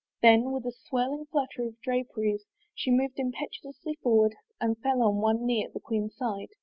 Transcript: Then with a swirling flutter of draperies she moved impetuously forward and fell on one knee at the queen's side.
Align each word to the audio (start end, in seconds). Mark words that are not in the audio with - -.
Then 0.23 0.49
with 0.51 0.65
a 0.65 0.71
swirling 0.71 1.27
flutter 1.27 1.63
of 1.63 1.79
draperies 1.79 2.43
she 2.73 2.89
moved 2.89 3.19
impetuously 3.19 3.99
forward 4.01 4.33
and 4.59 4.75
fell 4.79 5.03
on 5.03 5.17
one 5.17 5.45
knee 5.45 5.63
at 5.63 5.75
the 5.75 5.79
queen's 5.79 6.15
side. 6.17 6.49